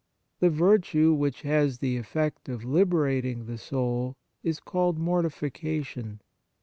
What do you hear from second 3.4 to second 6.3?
the soul is called mortification.